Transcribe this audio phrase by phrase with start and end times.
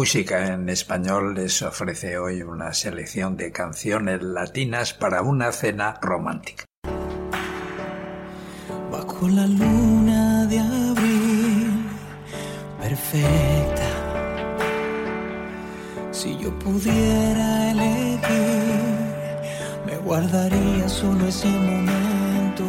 [0.00, 6.64] Música en español les ofrece hoy una selección de canciones latinas para una cena romántica.
[8.92, 11.84] Bajo la luna de abril,
[12.80, 13.88] perfecta.
[16.12, 18.80] Si yo pudiera elegir,
[19.84, 22.64] me guardaría solo ese momento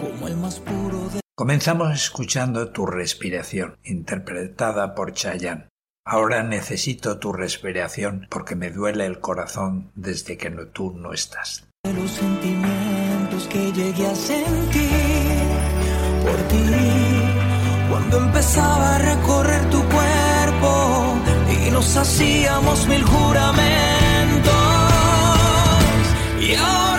[0.00, 1.20] como el más puro de...
[1.36, 5.69] Comenzamos escuchando Tu respiración, interpretada por Chayanne.
[6.04, 11.68] Ahora necesito tu respiración porque me duele el corazón desde que no, tú no estás.
[11.84, 14.90] Los sentimientos que llegué a sentir
[16.22, 16.64] por ti
[17.90, 21.16] cuando empezaba a recorrer tu cuerpo
[21.66, 24.50] y nos hacíamos mil juramentos.
[26.40, 26.89] Y ahora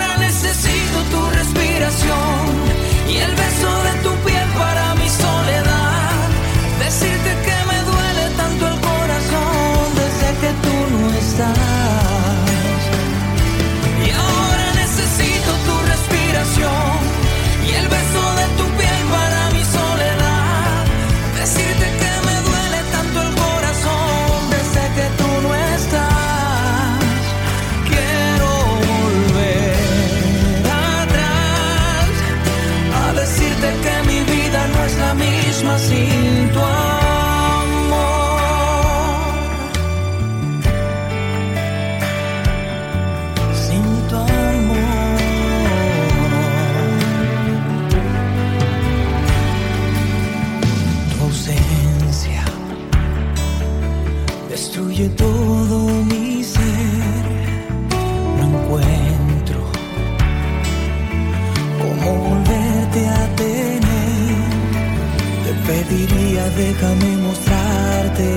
[66.62, 68.28] déjame mostrarte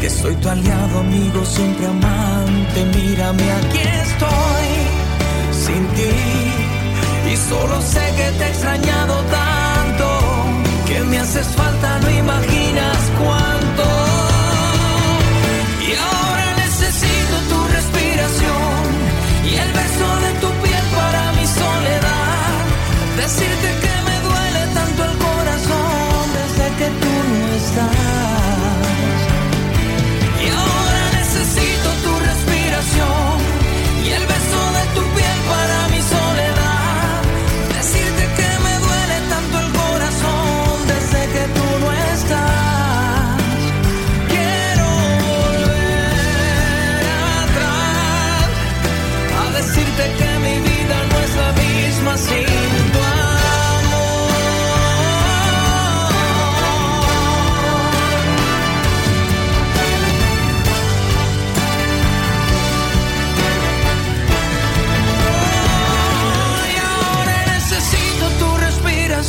[0.00, 2.78] que soy tu aliado, amigo, siempre amante.
[2.96, 4.68] Mírame, aquí estoy
[5.64, 6.14] sin ti
[7.32, 10.06] y solo sé que te he extrañado tanto
[10.88, 11.93] que me haces falta,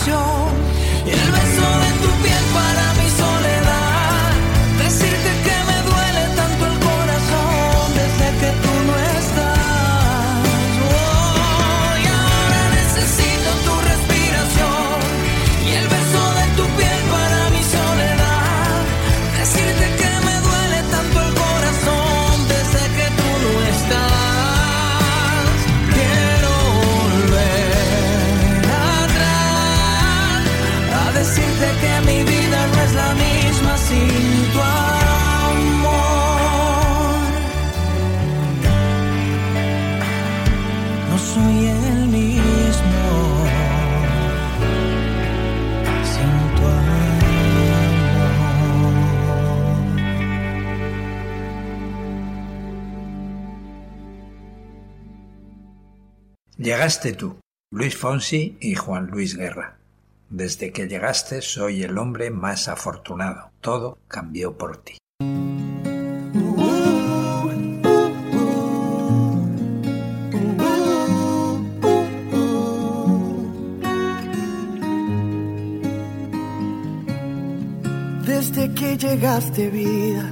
[0.05, 0.34] respiración
[41.35, 42.99] soy el mismo
[43.43, 44.55] amor.
[56.57, 57.37] Llegaste tú,
[57.69, 59.77] Luis Fonsi y Juan Luis Guerra.
[60.29, 63.51] Desde que llegaste soy el hombre más afortunado.
[63.59, 64.97] Todo cambió por ti.
[78.97, 80.31] Llegaste vida,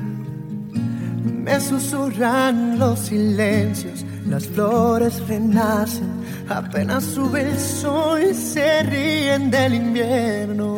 [1.23, 6.09] me susurran los silencios, las flores renacen,
[6.49, 10.77] apenas sube el sol, se ríen del invierno.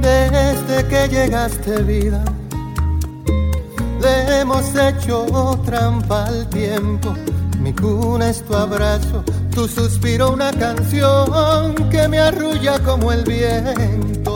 [0.00, 2.22] Desde que llegaste vida,
[4.00, 7.14] le hemos hecho trampa al tiempo.
[7.60, 9.24] Mi cuna es tu abrazo,
[9.54, 14.33] tu suspiro una canción que me arrulla como el viento.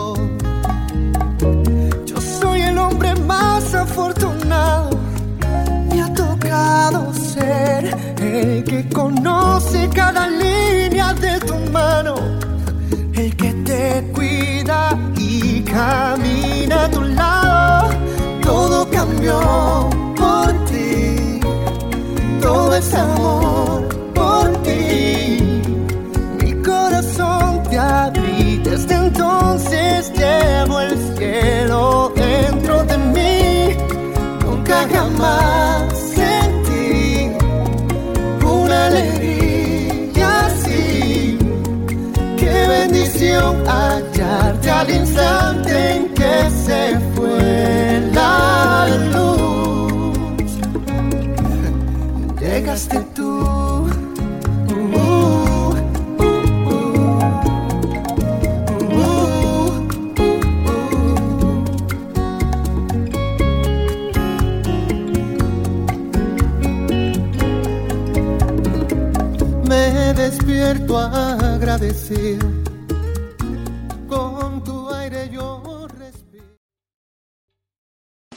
[8.39, 12.15] El que conoce cada línea de tu mano,
[13.15, 17.91] el que te cuida y camina a tu lado.
[18.43, 21.41] Todo cambió por ti,
[22.41, 25.63] todo es amor por ti.
[26.41, 31.68] Mi corazón te abrí, desde entonces llevo el cielo
[43.53, 50.51] bendición hallarte al instante en que se fue la luz.
[52.41, 53.87] Llegaste tú.
[69.69, 72.68] Me despierto agradecido.